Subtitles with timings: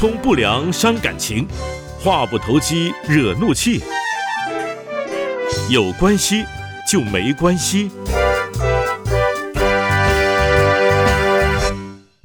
[0.00, 1.46] 通不良伤感情，
[2.02, 3.82] 话不投机惹怒气。
[5.68, 6.42] 有关系
[6.90, 7.90] 就没关系。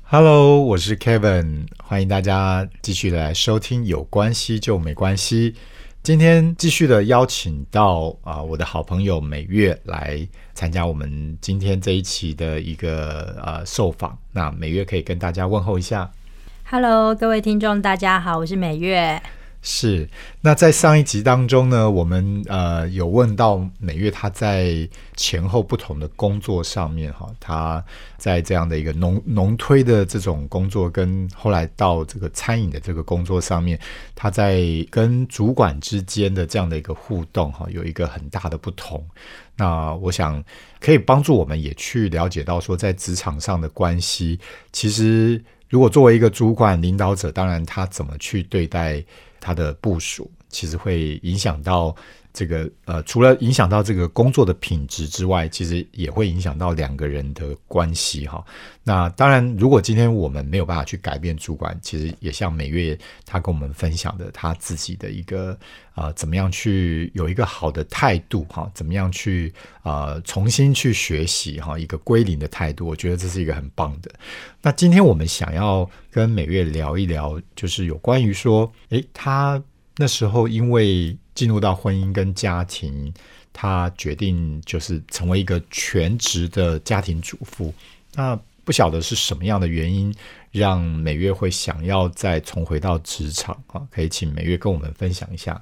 [0.03, 5.51] Hello，我是 Kevin，欢迎大家继续来收听《有关系就没关系》。
[6.01, 14.17] 今天继续的邀请到啊、我的好朋友美月来参加我们今天这一期的一个呃受访。
[14.31, 16.09] 那美月可以跟大家问候一下。
[16.67, 19.21] Hello，各位听众，大家好，我是美月。
[19.61, 20.09] 是，
[20.41, 27.85] 那在上一集当中呢，我们呃有问到美月她在前后不同的工作上面哈，她
[28.17, 33.79] 在这样的一个农农推的这种工作，跟后来到这个餐饮的这个工作上面，
[34.15, 34.59] 她在
[34.89, 39.05] 跟主管之间的这样的一个互动哈，有一个很大的不同。
[39.55, 40.43] 那我想
[40.79, 44.39] 可以帮助我们也去了解到说，在职场上的关系，
[44.71, 49.03] 其实如果作为一个主管领导者，当然他怎么去对待
[49.39, 51.95] 他的部署，其实会影响到
[52.35, 58.43] 这个呃，除了影响到这个工作的品质之外，其实也会影响到两个人的关系哈。
[58.83, 65.57] 那当然，如果今天我们没有办法去改变主管，其实也像美月他跟我们分享的，他自己的一个
[65.95, 74.11] 呃，怎么样去有一个好的态度哈，怎么样去呃重新去学习哈，一个归零的态度，我觉得这是一个很棒的。
[74.61, 79.63] 那今天我们想要跟美月聊一聊，就是有关于说，诶，他
[79.97, 83.13] 那时候因为进入到婚姻跟家庭，
[83.53, 87.71] 他决定就是成为一个全职的家庭主妇。
[88.15, 90.11] 那不晓得是什么样的原因，
[90.51, 93.85] 让美月会想要再重回到职场啊？
[93.91, 95.61] 可以请美月跟我们分享一下。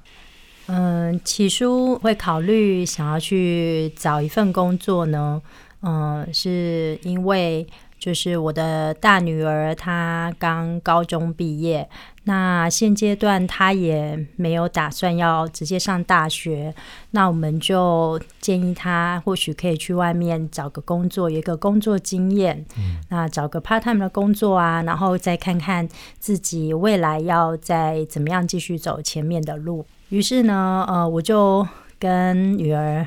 [0.66, 5.42] 嗯，起初会考虑想要去找一份工作呢，
[5.82, 7.66] 嗯，是因为
[8.04, 11.88] 就是我的大女儿她刚高中毕业，
[12.24, 16.74] 那现阶段她也没有打算要直接上大学，
[17.12, 22.62] 那我们就建议她或许可以去外面找个工作，有一个工作经验，
[23.08, 25.88] 那找个 part time 的工作啊，然后再看看
[26.18, 29.86] 自己未来要再怎么样继续走前面的路。
[30.10, 31.66] 于是呢，呃，我就
[31.98, 33.06] 跟女儿，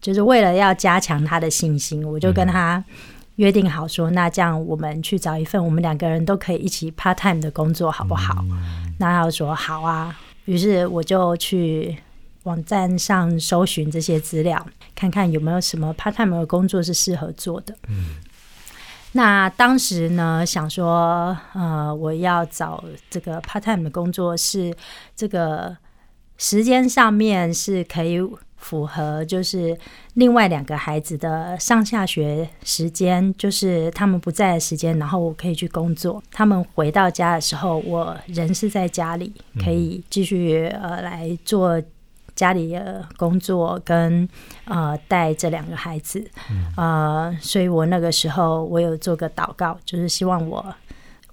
[0.00, 2.84] 就是为了要加强她的信心，我就跟她
[3.36, 8.44] 约定好说，那这样我们去找一份我们两个人都可以一起 part time 的工作，好不好？
[8.98, 10.16] 那他就说好啊。
[10.44, 11.96] 于是我就去
[12.44, 17.74] 网站上搜寻这些资料，看看有没有什么 part time 的工作是适合做的。
[17.88, 18.16] 嗯
[19.16, 24.74] 那当时呢，想说，呃，我要找这个 part time 的工作是
[25.14, 25.76] 这个
[26.36, 28.20] 时间上面是可以
[28.64, 29.78] 符合，就是
[30.14, 36.22] 另外两个孩子的上下学时间，就是他们不在的时间，然后我可以去工作。
[36.32, 39.30] 他们回到家的时候，我人是在家里，
[39.62, 41.80] 可以继续呃来做
[42.34, 44.26] 家里的工作跟
[44.64, 46.26] 呃带这两个孩子。
[46.74, 50.74] 呃，所以我那个时候我有做个祷告，就是希望我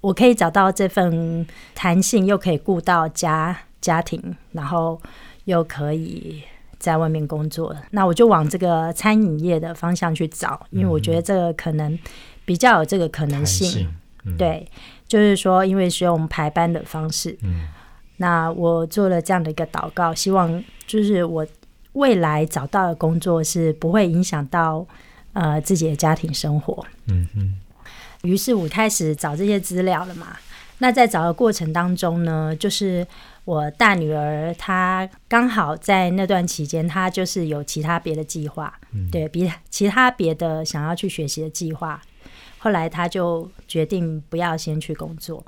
[0.02, 5.00] 我可以找到这份弹性，又可以顾到家家庭，然后
[5.46, 6.42] 又可以
[6.82, 7.74] 在外面工作。
[7.92, 11.96] 那我就往这个餐饮业的方向去找，因为我觉得这个可能
[12.44, 13.68] 比较有这个可能性。
[13.68, 13.94] 性，
[14.24, 14.66] 嗯，对，
[15.06, 17.68] 就是说，因为是用排班的方式，嗯
[18.16, 21.46] 那我做了这样的一个祷告，希望就是我
[21.92, 24.84] 未来找到的工作是不会影响到
[25.32, 26.84] 呃自己的家庭生活。
[27.06, 27.54] 嗯嗯
[28.22, 30.36] 于是我开始找这些资料了嘛。
[30.78, 33.06] 那在找的过程当中呢，就是
[33.44, 38.72] 我大女儿她刚好在那段期间，她就是有其他别的计划，
[39.10, 42.00] 对比其他别的想要去学习的计划。
[42.58, 45.44] 后来她就决定不要先去工作。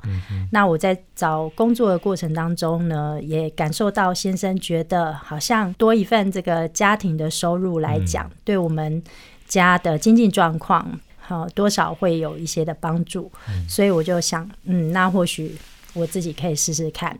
[0.51, 9.01] 那我在找工作的过程当中呢，也感受到先生觉得好像多一份这个家庭的收入来讲，对我们
[9.47, 13.31] 家的经济状况，好、多少会有一些的帮助。
[13.69, 15.55] 所以我就想，嗯，那或许
[15.93, 17.17] 我自己可以试试看。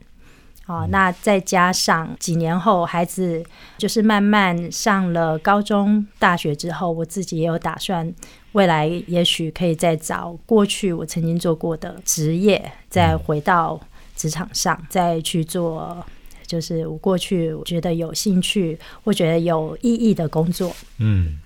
[0.68, 3.44] 哦，那再加上几年后，孩子
[3.78, 8.12] 就是慢慢上了高中、大学之后，我自己也有打算，
[8.54, 13.80] 未来也许可以再找过去我曾经做过的职业，再回到
[14.16, 16.04] 职场上，再去做，
[16.48, 20.76] 就是我过去觉得有兴趣或觉得有意义的工作。
[20.98, 21.40] 嗯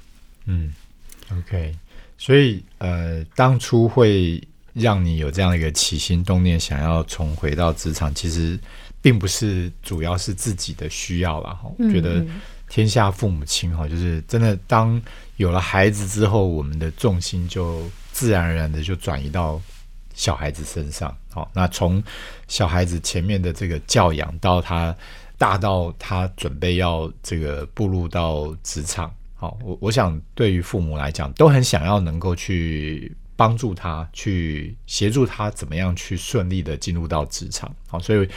[0.45, 0.73] 嗯
[1.37, 1.75] ，OK。
[2.17, 4.41] 所以呃，当初会
[4.73, 8.59] 让你有这样一个起心动念，想要重回到职场，其实
[9.01, 11.51] 并不是主要是自己的需要啦。
[11.53, 15.01] 哈、嗯觉得嗯天下父母亲哈，就是真的当
[15.37, 17.81] 有了孩子之后，我们的重心就
[18.11, 19.59] 自然而然的就转移到
[20.13, 21.15] 小孩子身上。
[21.31, 22.03] 好，那从
[22.47, 24.95] 小孩子前面的这个教养到他
[25.37, 37.73] 大到他准备要这个步入到职场，好，我我想对于父母来讲，都很想要能够去帮助他，去协助他怎么样去顺利的进入到职场。
[37.87, 38.27] 好，所以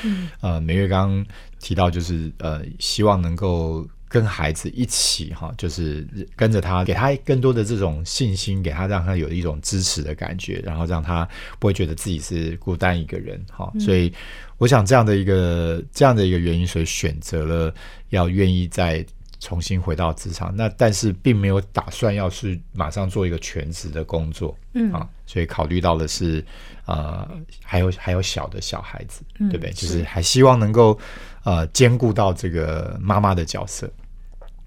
[0.40, 1.26] 呃，美月刚刚
[1.58, 3.84] 提到就是呃，希望能够。
[4.12, 6.06] 跟孩子一起哈，就是
[6.36, 11.26] 跟着他，给他更多的这种信心，给他让他有一种支持的感觉，然后让他
[11.58, 13.72] 不会觉得自己是孤单一个人哈。
[13.80, 14.12] 所以，
[14.58, 17.74] 我想这样的一个这样的一个原因，所以选择了
[18.10, 19.02] 要愿意再
[19.42, 20.54] 重新回到职场。
[20.56, 26.44] 那但是并没有打算要去马上做一个全职的工作，嗯啊，所以考虑到的是
[26.86, 27.28] 呃，
[27.60, 29.72] 还有还有小的小孩子，对不对？
[29.72, 30.96] 就是还希望能够
[31.42, 33.90] 呃兼顾到这个妈妈的角色。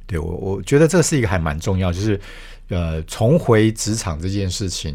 [0.05, 2.19] 对我，我觉得这是一个还蛮重要，就是
[2.67, 4.93] 呃，重回职场这件事情，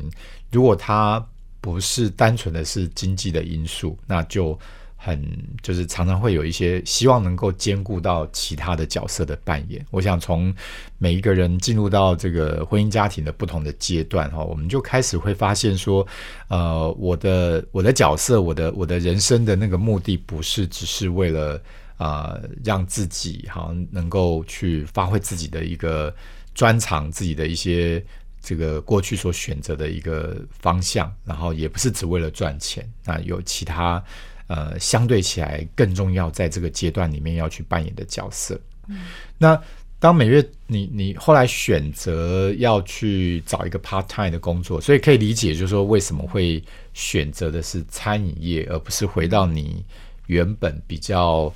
[0.53, 1.27] 如果它
[1.62, 4.59] 不是单纯的是经济的因素，那就
[5.02, 5.19] 很
[5.62, 9.85] 就是常常会有一些希望能够兼顾到其他的角色的扮演。
[9.91, 10.55] 我想从
[10.99, 16.06] 每一个人进入到这个婚姻家庭的不同的阶段哈，我们就开始会发现说，
[16.49, 21.61] 呃，我的我的角色，我的我的人生的那个目的，不是只是为了。
[22.00, 26.11] 啊，让自己哈能够去发挥自己的一个
[26.55, 28.03] 专长，自己的一些
[28.41, 34.03] 这个过去所选择的一个方向，然后也不是只为了赚钱，那有其他
[34.50, 38.61] 呃相对起来更重要，在这个阶段里面要去扮演的角色。
[38.88, 38.99] 嗯，
[39.38, 39.56] 那
[39.99, 46.61] 当每月你你后来选择要去找一个 part time 的工作，所以可以理解，就是说为什么会
[46.93, 49.85] 选择的是餐饮业，而不是回到你
[50.26, 51.55] 原本比较。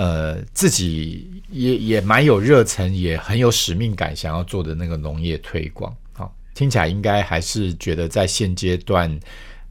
[0.00, 9.10] 呃，自己也也蛮有热忱，也很有使命感，想要做的那个农业推广，好，听起来应该还是觉得在现阶段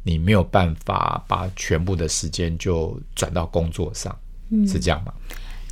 [0.07, 4.18] 你没有办法把全部的时间就转到工作上，
[4.65, 5.12] 是这样吗？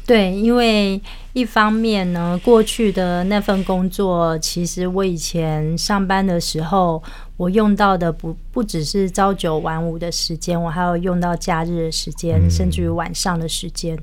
[0.06, 1.02] 对，因为
[1.34, 7.02] 一方面呢，过去的那份工作，其实我以前上班的时候，
[7.38, 13.98] 我用到的不不只是朝九晚五的时间，我还有用到假日的时间，甚至于晚上的时间，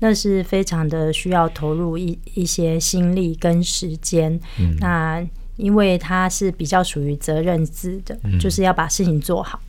[0.00, 4.38] 那是非常的需要投入一一些心力跟时间。
[4.78, 9.60] 那因为他是比较属于责任制的，就是要把事情做好，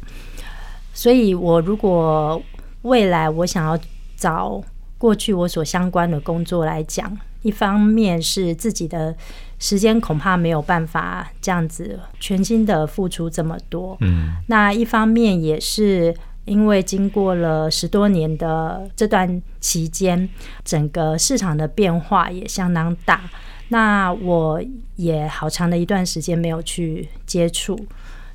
[0.93, 2.41] 所以我如果
[2.83, 3.79] 未来我想要
[4.15, 4.63] 找。
[4.99, 9.15] 过去我所相关的工作来讲，一方面是自己的
[9.59, 16.11] 时间恐怕没有办法这样子全心的付出这么多，嗯，那一方面也是
[16.47, 20.27] 因为经过了十多年的这段期间，
[20.63, 23.29] 整个市场的变化也相当大，
[23.67, 24.59] 那我
[24.95, 27.77] 也好长的一段时间没有去接触，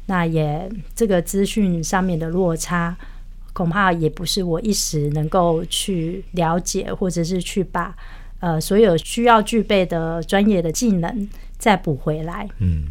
[0.06, 2.96] 那也这个资讯上面的落差。
[3.54, 7.94] 恐怕也不是我一时能够去了解，或者是去把
[8.40, 11.28] 呃所有需要具备的专业的技能
[11.58, 12.48] 再补回来。
[12.60, 12.84] 嗯，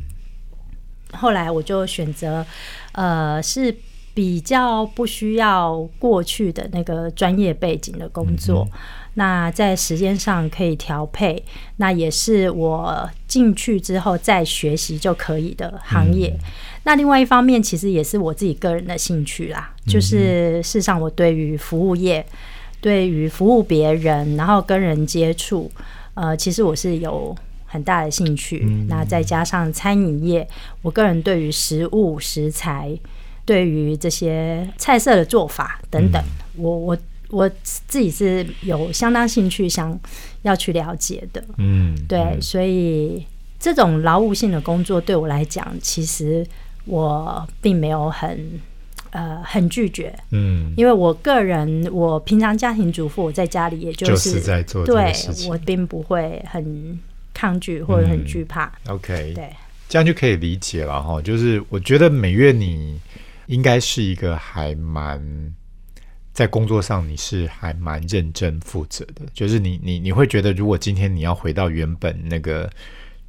[1.14, 2.46] 后来我就选择
[2.92, 3.76] 呃是
[4.14, 8.68] 比较不需要过去的那个专业背景的工作，
[9.14, 11.44] 那在时间上可以调配，
[11.78, 16.34] 那也是我进去之后再学习就可以的行业。
[16.84, 19.74] 那另外一方面，其实也是我自己个人的兴趣啦。
[19.86, 22.26] 就是事实上，我对于服务业，
[22.80, 25.72] 对于服务别人，然后跟人接触，
[26.16, 27.36] 呃，其实我是有
[27.66, 28.66] 很大的兴趣。
[28.90, 30.48] 那再加上餐饮业，
[30.82, 32.98] 我个人对于食物食材，
[33.46, 36.24] 对于这些菜色的做法等等，
[36.56, 36.98] 我我
[37.30, 40.00] 我自己是有相当兴趣，想
[40.42, 41.44] 要去了解的。
[41.58, 43.26] 嗯，对，所以
[43.60, 46.46] 这种劳务性的工作对我来讲，其实。
[46.86, 48.60] 我并没有很
[49.12, 55.14] 呃很拒绝，嗯，因为我个人我平常家庭主妇，我在家里也就是在做对，
[55.48, 57.00] 我并不会很
[57.36, 58.72] 抗拒或者很惧怕。
[58.88, 59.48] OK，对，
[59.88, 61.22] 这样就可以理解了哈。
[61.22, 63.00] 就是我觉得每月你
[63.48, 65.54] 应该是一个还蛮
[66.34, 72.70] 在工作上你是还蛮认真负责的，就是你你你会觉得如果今天你要回到原本那个。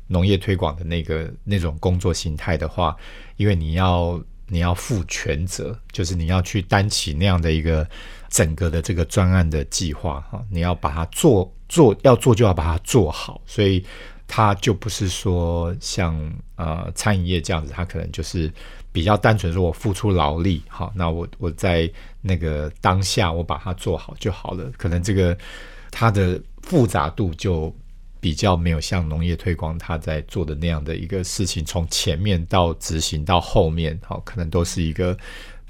[0.09, 2.95] 农业推广的那个那种工作形态的话，
[3.37, 7.89] 因为你要你要负全责，就是你要去担起那样的一个
[8.29, 13.83] 整个的这个专案的计划哈，你要把它做做要做就要把它做好，所以
[14.29, 16.15] 它就不是说像
[16.57, 18.53] 呃餐饮业这样子，它可能就是
[18.93, 25.37] 比较单纯说我付出劳力好，那我我在那个当下我把它做好就好了，可能这个
[25.91, 27.75] 它的复杂度就。
[28.23, 35.19] 比较没有像农业推广它在做的那样的一个事情，从前面到执行到后面，好，可能都是一个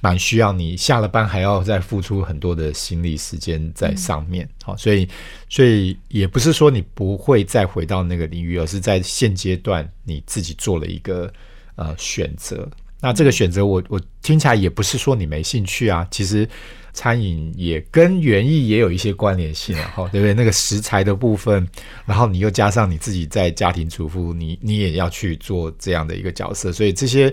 [0.02, 4.47] 蛮需要你下了班还要再付出很多的心力时间在上面。
[4.62, 5.09] 好，所以
[5.49, 11.33] 所以也不是说你不会再回到那个领域，而是在现阶段你自己做了一个
[11.76, 12.69] 呃选择。
[13.03, 16.49] 那这个选择，我我听起来也不是说你没兴趣啊，其实。
[16.95, 20.35] 餐饮也跟园艺也有一些关联性了哈，对不对？
[20.35, 21.67] 那个食材的部分，
[22.05, 27.33] 然后你又加上你自己在家庭主妇，你你也要去做这样的一个角色，所以这些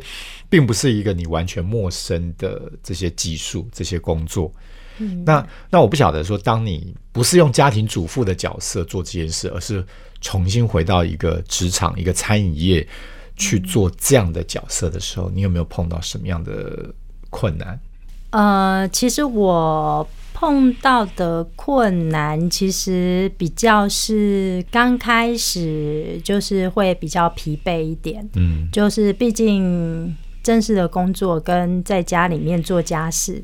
[0.50, 4.50] 并不是一个你完全陌生的这些技术、这些工作。
[5.00, 9.86] 嗯，那那我不晓得说，当你不是用家庭主妇的角色做这件事，而是
[10.22, 12.88] 重新回到一个职场、一个餐饮业
[13.39, 16.93] 去做这样的角色的时候，你有没有碰到什么样的
[17.31, 17.79] 困难？
[18.31, 33.43] 呃，其实我碰到的困难，其实比较是刚开始就是会比较疲惫一点，嗯，就是毕竟正式的工作跟在家里面做家事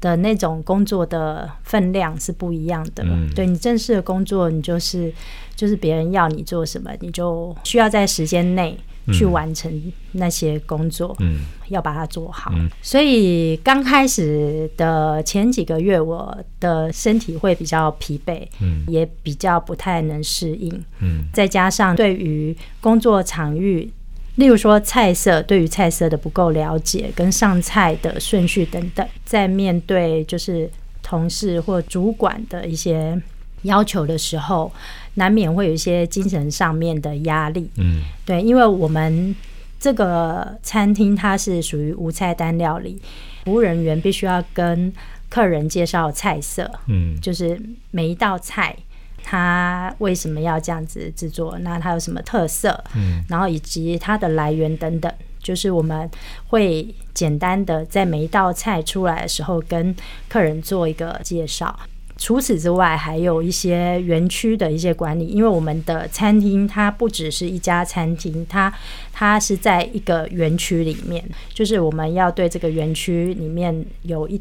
[0.00, 3.04] 的那种工作的分量是不一样的。
[3.36, 5.12] 对你正式的工作，你就是
[5.54, 8.76] 就是别人要你做什么，你就需要在时间内。
[9.12, 12.52] 去完成那些工作，嗯，要把它做好。
[12.80, 21.24] 所以刚开始的前几个月，我的身体会比较疲惫，嗯，也比较不太能适应，嗯。
[21.32, 23.90] 再加上对于工作场域，
[24.36, 30.70] 例如说菜色，对于菜色的不够了解，跟上菜的顺序等等，在面对就是
[31.02, 33.20] 同事或主管的一些
[33.64, 34.72] 要求的时候。
[35.16, 39.32] 难免会有一些精神上面的压力，嗯，对，因为我们
[39.78, 43.00] 这个餐厅它是属于无菜单料理，
[43.44, 44.92] 服务人员必须要跟
[45.28, 47.56] 客人介绍菜色，嗯，就是
[47.92, 48.74] 每一道菜
[49.22, 56.10] 它为什么要这样子制作，那它有什么特色，嗯，然后以及它的来源等等，就是我们
[56.48, 59.94] 会简单的在每一道菜出来的时候跟
[60.28, 61.78] 客人做一个介绍。
[62.16, 68.72] 除此之外，还有一些园区的一些管理，因为我们的餐厅它不只是一家餐厅，它
[69.12, 74.40] 它是在一个园区里面，就是我们要对这个园区里面有一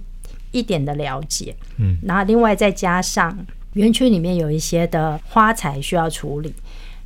[0.51, 3.35] 一点的了解，嗯，然后另外再加上
[3.73, 6.53] 园区里面有一些的花材需要处理，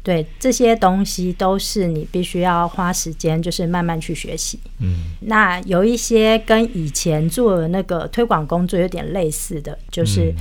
[0.08, 10.34] 对这些东西都是你必须要花时间，就是慢慢去学习，嗯，那有一些跟以前做的那个推广工作有点类似的，就是。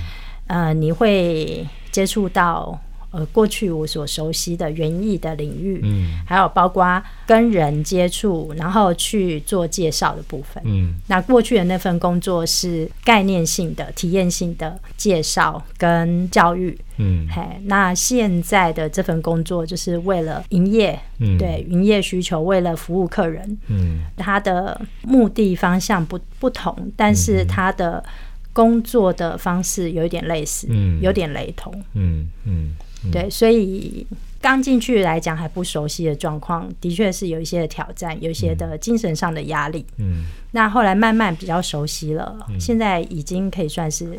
[0.48, 28.04] 呃，你会接触到呃过去我所熟悉的园艺的领域，嗯，还有包括跟人接触，然后去做介绍的部分，嗯，那过去的那份工作是概念性的、体验性的介绍跟教育，嗯，嘿，那现在的这份工作就是为了营业，嗯，对，营业需求，为了服务客人，嗯，它的目的方向不不同，但是它的。
[28.56, 32.70] 工作的方式有一点类似，嗯，有点雷同，嗯嗯，
[33.12, 34.06] 对，所以
[34.40, 44.18] 刚进去来讲还不熟悉的状况，的确是有一些的挑战，有一些的精神上的压力，嗯，那后来慢慢比较熟悉了，现在已经可以算是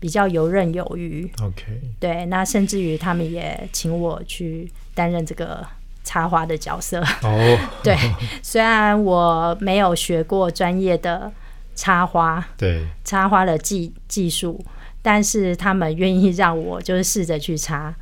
[0.00, 5.64] 比较游刃有余，OK，对，那甚至于他们也请我去担任这个
[6.02, 7.96] 插花的角色，哦， 对，
[8.42, 11.30] 虽然我没有学过专业的。
[11.78, 14.60] 插花，对插花的技技术，
[15.00, 17.94] 但是他们愿意让我就是试着去插，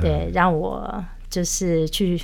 [0.00, 2.22] 对，让我就是去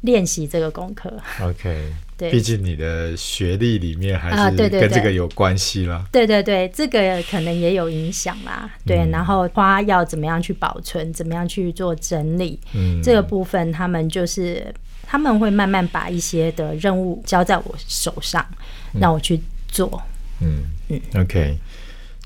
[0.00, 1.12] 练习这个功课。
[1.42, 6.06] OK， 对，毕竟你的学历里面还是跟这个有关系啦。
[6.10, 8.70] 对对对，这个可能也有影响啦。
[8.86, 18.42] 对，然后花要怎么样去保存，怎么样去做整理，嗯，这个部分他们就是他们会慢慢把一些的任务交在我手上，
[18.98, 19.90] 让我去做。
[20.02, 20.64] 嗯嗯
[21.14, 21.58] ，OK，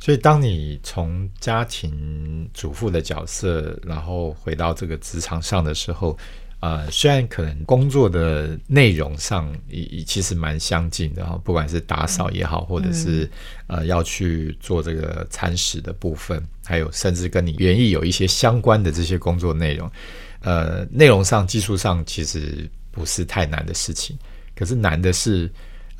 [0.01, 6.19] 所以当你从家庭主妇的角色，然后回到这个职场上的时候，
[6.59, 13.31] 呃，虽然可能工作的内容上也也其实蛮相近的哈，不管是打扫也好，或者是
[13.69, 19.89] 呃要去做这个餐食的部分，还有甚至跟你园艺有一些相关的这些工作内容，
[20.41, 24.19] 呃，内容上技术上其实不是太难的事情，
[24.57, 25.49] 可是难的是。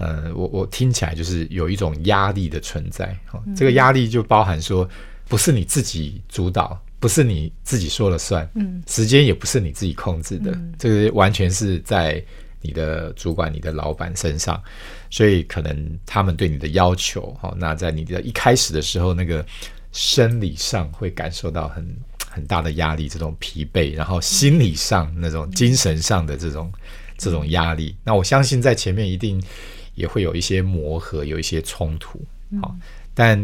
[0.01, 4.89] 呃，我我听起来就是有一种压力的存在，哈，这个压力就包含说，
[5.29, 12.25] 不是你自己主导，不是你自己说了算，嗯，时间也不是你自己控制的，这个完全是在
[12.63, 14.63] 你的主管、你的老板身上，
[15.11, 19.45] 所以可能他们对你的要求，哈，那在你的一开始的时候，那个
[19.93, 21.87] 生理上会感受到很
[22.27, 26.73] 很大的压力，这种疲惫，然后心理上那种精神上的这种
[27.19, 29.39] 这种压力，那我相信在前面一定。
[30.01, 32.19] 也会有一些磨合，有一些冲突。
[32.61, 32.75] 好，
[33.15, 33.39] 但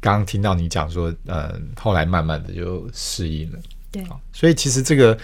[0.00, 3.58] 刚刚听到你讲说，呃，后来慢慢的就适应了。
[3.92, 4.02] 对，
[4.32, 5.16] 所以其实这个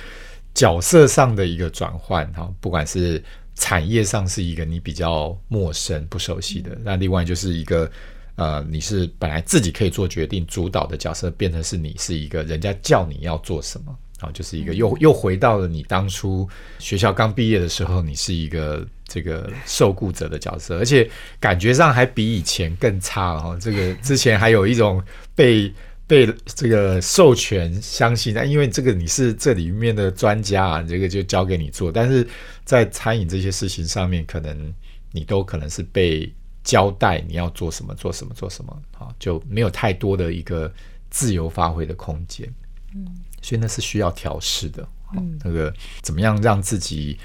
[0.54, 3.22] 角色上的一个转换，哈，不管是
[3.54, 7.90] 产业上是一个你比较陌生、不熟悉的，那另外就是一个
[8.36, 21.08] 呃，你是本来自己可以做决定、主导的角色，变成是你是一个人家叫你要做什么，啊，就是一个又又回到了你当初学校刚毕业的时候，你是一个这个受雇者的角色，而且
[21.38, 23.56] 感觉上还比以前更差了哈。
[23.60, 25.02] 这个 之前还有一种
[25.34, 25.72] 被。
[26.08, 31.90] 被这个授权相信，那因为这个你是这里面的专家啊，这个就交给你做。
[31.90, 32.24] 但是
[32.64, 34.72] 在餐饮这些事情上面，可能
[35.10, 36.32] 你都可能是被
[36.62, 40.72] 交代你要做什么，做什么，做什么，啊，就没有太多的一个
[41.10, 42.48] 自由发挥的空间。
[42.94, 43.04] 嗯，
[43.46, 44.88] 所以那是需要调试的。
[45.14, 45.72] 嗯，那个
[46.02, 47.16] 怎么样让自己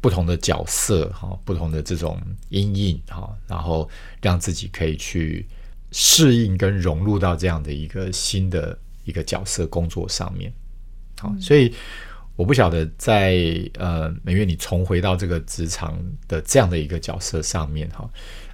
[0.00, 3.88] 不同的角色，哈，不同的这种阴影，哈，然后
[4.20, 5.46] 让自己可以去。
[5.90, 10.52] 适应跟融入到这样的一个新的一个角色工作上面，
[11.18, 11.74] 好，所以
[12.36, 18.06] 我不晓得在呃每月你重回到这个职场的这样的一个角色上面哈，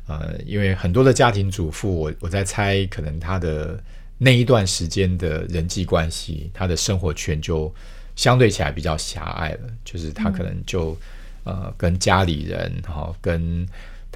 [0.07, 3.83] 呃，因为很多的家庭主妇，我我在猜，可能他的
[4.19, 7.73] 那一段时间的人际关系，他的生活圈就
[8.17, 10.97] 相对起来比较狭隘了，就是他可能就
[11.45, 13.67] 呃跟家里人哈跟。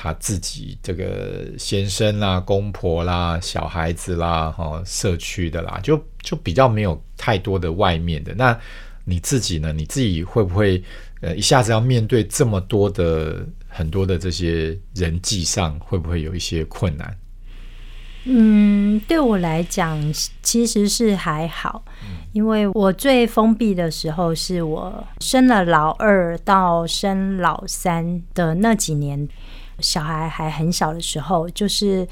[0.00, 8.32] 他自己这个先生啦、公婆啦、小孩子啦、哈社区的啦，就就比较没有太多的外面的。
[8.36, 8.56] 那
[9.04, 9.72] 你自己呢？
[9.72, 10.80] 你自己会不会
[11.20, 17.18] 呃一下子要面对这么多的很多的这些人际上，会不会有一些困难？
[18.30, 19.98] 嗯，对我来讲
[20.42, 21.82] 其实是还好，
[22.32, 29.28] 因为我最封闭的时候是我生了老二到生老三的那几年。
[29.80, 32.04] 小孩还很小的时候，就是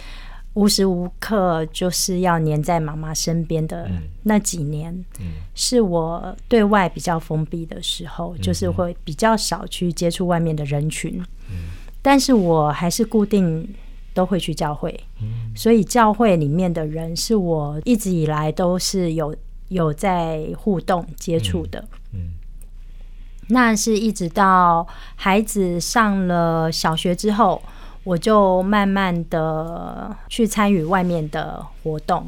[0.55, 3.91] 无时无刻就是要黏在妈妈身边的
[4.23, 5.05] 那几年，
[5.53, 11.21] 是我对外比较封闭的时候，就是会比较少去接触外面的人群。
[12.01, 13.69] 但是我还是固定
[14.17, 14.99] 都会去教会，
[15.55, 19.37] 所以教会里面的人是我一直以来都是有
[19.69, 21.85] 有在互动接触的。
[23.49, 27.63] 那是一直到孩子上了小学之后，
[28.05, 32.27] 我就慢慢的去参与外面的活动，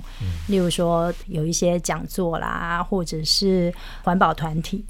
[0.48, 3.72] 例如说有一些讲座啦，或者是
[4.04, 4.84] 环保团体。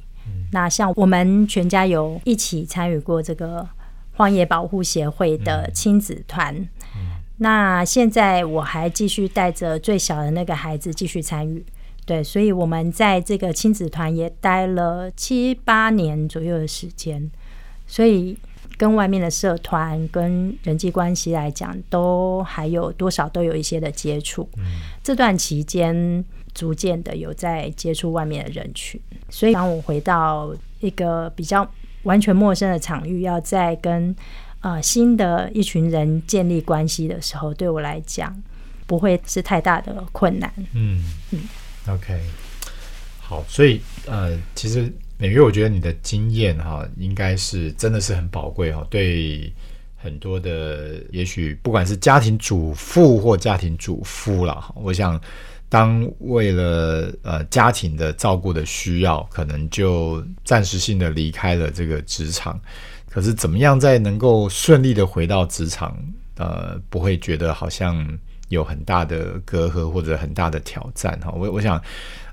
[0.52, 3.66] 那像我们全家有一起参与过这个
[4.16, 6.68] 荒野保护协会的亲子团。
[7.38, 11.64] 那现在我还继续带着最小的那个孩子继续参与。
[12.05, 17.31] 对，所以我们在这个亲子团也待了七八年左右的时间，
[17.87, 18.37] 所以
[18.79, 24.48] 跟外面的社团、跟人际关系来讲，都还有多少都有一些的接触。
[25.03, 26.24] 这段期间，
[26.55, 28.98] 逐渐的有在接触外面的人群，
[29.29, 31.70] 所以当我回到一个比较
[32.05, 34.16] 完全陌生的场域，要再跟
[34.60, 38.34] 呃新的一群人建立关系的时候，对我来讲
[38.86, 40.52] 不会是太大的困难。
[40.72, 41.40] 嗯嗯。
[41.88, 42.20] OK，
[43.20, 48.86] 好，所以呃，其实美月，我觉得你的经验哈，应该是真的是很宝贵哈。
[48.90, 49.52] 对
[49.96, 55.20] 很多的，也许不管是家庭主妇或家庭主夫了，我想
[55.68, 62.60] 当为了呃家庭的照顾的需要，可能就暂时性的离开了这个职场，
[63.08, 65.96] 可是怎么样再能够顺利的回到职场，
[66.36, 68.06] 呃，不会觉得好像。
[68.48, 71.78] 有很大的隔阂或者很大的挑战哈，我我想，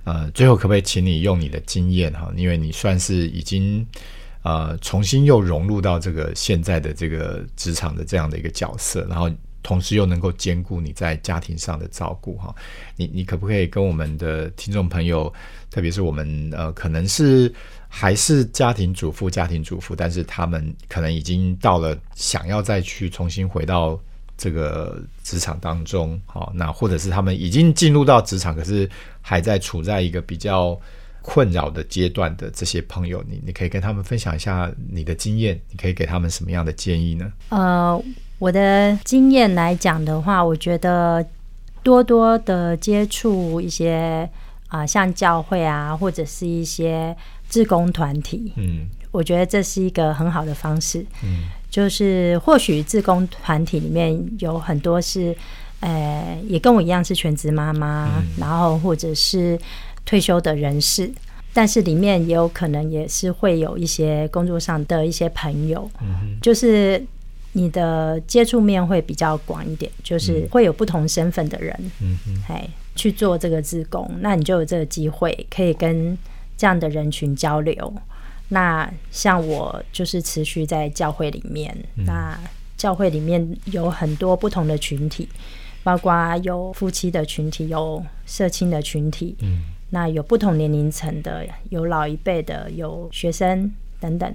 [0.05, 3.85] 呃，最后可不可以请你用你的经验哈，因为你算是已经
[4.43, 9.29] 呃重新又融入到这个现在的这个职场的这样的一个角色，然后
[9.65, 12.53] 同时又能够兼顾你在家庭上的照顾哈，
[12.95, 15.33] 你你可不可以跟我们的听众朋友，
[15.71, 17.51] 特别是我们呃可能是
[17.89, 23.99] 还是家庭主妇家庭主妇，但是他们可能已经到了想要再去重新回到。
[24.37, 28.89] 这个职场当中，好，那或者是他们已经进入到职场，可是
[29.21, 30.77] 还在处在一个比较
[31.27, 37.33] 困扰的阶段的这些朋友，你你可以跟他们分享一下你的经验，你可以给他们什么样的建议呢？
[37.49, 37.99] 呃，
[38.37, 41.25] 我的经验来讲的话，我觉得
[41.81, 44.29] 多多的接触一些
[44.67, 47.15] 啊，像教会啊，或者是一些
[47.49, 51.49] 志工团体，嗯，我觉得这是一个很好的方式，嗯。
[51.67, 55.35] 就是或许自工团体里面有很多是，
[55.81, 59.59] 呃，也跟我一样是全职妈妈，然后或者是
[60.05, 61.11] 退休的人士，
[61.53, 65.89] 但是里面也有可能也是会有一些工作上的一些朋友，
[66.41, 67.03] 就是
[67.53, 76.17] 你的接触面会比较广一点，就是会有不同身份的人，嗯哼，哎，去做这个志工，那你就有这个机会可以跟
[76.57, 77.93] 这样的人群交流。
[78.49, 82.37] 那像我就是持续在教会里面，那
[82.77, 85.27] 教会里面有很多不同的群体，
[85.81, 94.33] 包括有夫妻的群体，有社青的群体，嗯那有不同年龄层的，有老一辈的，有学生等等。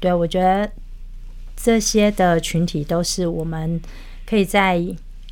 [0.00, 0.70] 对我觉得
[1.56, 3.80] 这些的群体都是我们
[4.26, 4.82] 可以在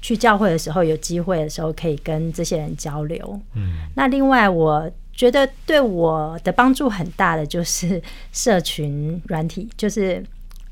[0.00, 3.40] 去教会的时候有机会的时候可以跟这些人交流。
[3.54, 8.00] 嗯那另外，我觉得对我的帮助很大的就是
[8.33, 10.24] 社群软体，就是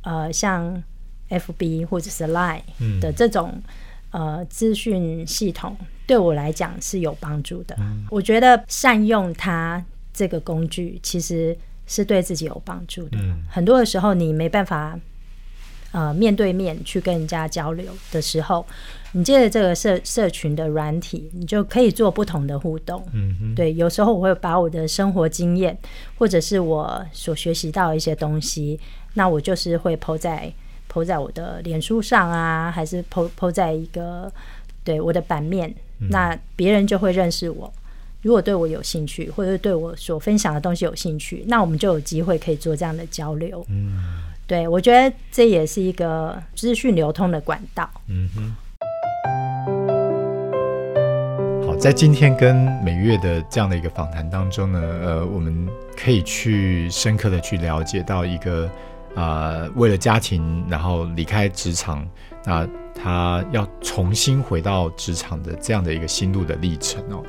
[0.03, 0.83] 呃像
[1.29, 3.61] FB 或者是 Line 嗯的这种
[4.11, 5.77] 呃资讯系统，
[6.09, 7.77] 对我来讲是有帮助的。
[8.11, 13.19] 我觉得善用它这个工具，其实是对自己有帮助的。
[13.19, 14.99] 嗯很多的时候，你没办法
[15.93, 18.65] 呃面对面去跟人家交流的时候，
[19.13, 23.07] 你借着这个社社群的软体，你就可以做不同的互动。
[23.13, 25.77] 嗯哼，对，有时候我会把我的生活经验，
[26.17, 28.81] 或者是我所学习到的一些东西，
[29.15, 30.53] 那我就是会 PO 在
[30.91, 34.33] PO 在我的脸书上啊，还是 PO PO 在一个
[34.85, 35.75] 对我的版面，
[36.11, 37.73] 那别人就会认识我。
[38.23, 43.65] 如果对我有兴趣，或者是对我所分享的东西有兴趣，那我们就有机会可以做这样的交流。
[43.69, 47.89] 嗯对我觉得这也是一个资讯流通的管道。
[48.07, 48.57] 嗯哼。
[51.67, 58.65] 好，在今天跟美月的这样的一个访谈当中呢，呃，我们可以去深刻的去了解到一个
[59.15, 62.09] 啊、呃为了家庭然后离开职场，
[62.45, 62.67] 那
[63.03, 67.23] 他要重新回到职场的这样的一个心路的历程哦。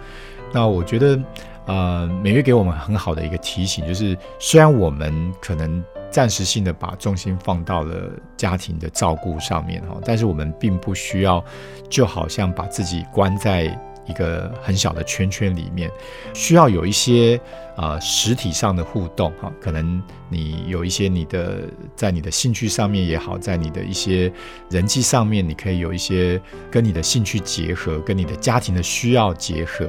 [0.51, 1.19] 那我觉得，
[1.67, 11.43] 呃，每月给我们很好的一个提醒，就是虽然我们可能暂时性的把重心放到了家庭的照顾上面哈，但是我们并不需要，
[11.87, 13.67] 就好像把自己关在
[14.09, 15.89] 一个很小的圈圈里面，
[16.33, 17.39] 需要有一些
[17.77, 21.61] 呃实体上的互动哈，可能你有一些你的
[21.95, 24.31] 在你的兴趣上面也好，在你的一些
[24.69, 26.41] 人际上面，你可以有一些
[26.71, 29.87] 跟你的兴趣结合，跟你的家庭的需要结合。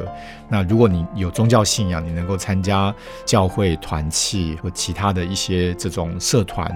[0.48, 6.70] 那如果你有宗教信仰，你能够参加教会团契或其他的一些这种社团，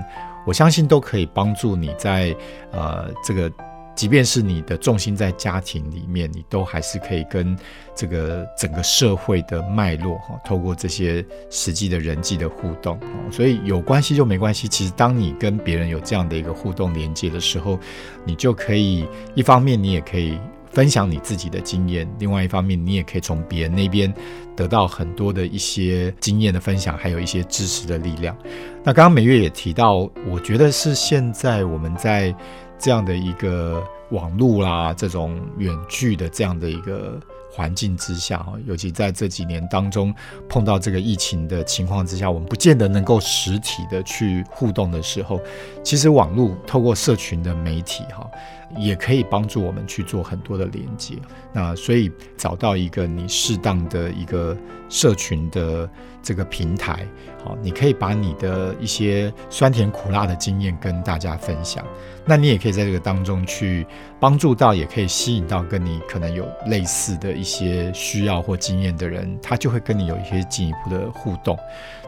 [0.47, 2.35] 我相信都可以帮助你在
[2.73, 3.53] 呃这个。
[3.95, 7.57] 即便是你的重心在家庭里面，你都还是可以跟
[7.95, 12.99] 这个整个社会的脉络哈，透过这些实际的人际的互动，
[13.31, 14.67] 所以有关系就没关系。
[14.67, 17.79] 其实当你跟别人有这样的一个互动连接的时候，
[18.25, 20.39] 你就可以一方面你也可以
[20.73, 24.13] 分享你自己的经验，另外一方面你也可以从别人那边
[24.57, 28.37] 得到很多的一些经验的分享，还有一些支持的力量。
[28.83, 32.35] 那刚刚美月也提到，我觉得是现在我们在
[32.79, 37.19] 这样的一个网络啦，这种远距的这样的一个
[37.51, 40.15] 环境之下，哈，尤其在这几年当中
[40.49, 45.41] 碰到这个疫情的情况之下，我们不见得能够实体的去互动的时候，
[45.83, 48.29] 其实网络透过社群的媒体，哈，
[48.77, 51.17] 也可以帮助我们去做很多的连接。
[51.53, 54.57] 那所以找到一个你适当的一个
[54.89, 55.89] 社群的
[56.23, 57.07] 这个平台，
[57.45, 61.85] 好，你可以把你的一些酸甜苦辣的经验跟大家分享。
[62.27, 63.87] 那你也可以在这个当中去
[64.19, 71.59] 帮助到，也可以吸引到跟你可能有类似的一些需要或经验的人，他就会跟你有一些进一步的互动。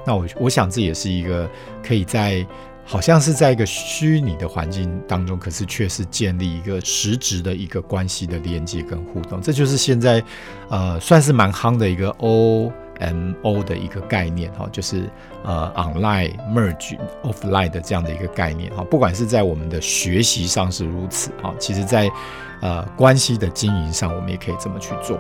[0.07, 1.49] 那我我想这也是一个
[1.83, 2.47] 可以在
[2.87, 9.41] 好像是在一个虚拟的环境当中，可是却是建立一个实质的一个关系的连接跟互动。
[9.43, 10.23] 这就是现在
[10.69, 12.73] 呃算是蛮夯的一个 O。
[12.99, 15.05] M O 的一个概念哈，就是
[15.45, 22.11] 呃 online merge offline 的这样的一个概念哈，不管是在我们的学习上是如此啊，其实在
[22.63, 25.19] 呃关系的经营上，我们也可以这么去做。